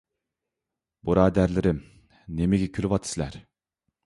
[1.09, 1.83] بۇرادەرلىرىم،
[2.41, 3.39] نېمىگە كۈلۈۋاتىسىلەر؟